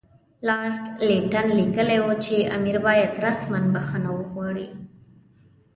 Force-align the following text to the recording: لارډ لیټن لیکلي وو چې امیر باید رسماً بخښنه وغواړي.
لارډ 0.47 0.83
لیټن 1.07 1.47
لیکلي 1.59 1.97
وو 2.03 2.11
چې 2.25 2.35
امیر 2.57 2.77
باید 2.87 3.11
رسماً 3.25 3.59
بخښنه 3.75 4.09
وغواړي. 4.13 4.67